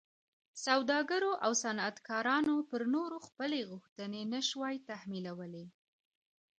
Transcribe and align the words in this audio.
سوداګرو 0.65 1.31
او 1.45 1.51
صنعتکارانو 1.63 2.55
پر 2.69 2.81
نورو 2.93 3.17
خپلې 3.27 3.59
غوښتنې 3.71 4.21
نه 4.33 4.39
شوای 4.49 4.75
تحمیلولی. 4.89 5.65